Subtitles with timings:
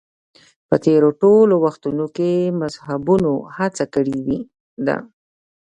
[0.67, 4.19] په تېرو ټولو وختونو کې مذهبیونو هڅه کړې
[4.85, 4.97] ده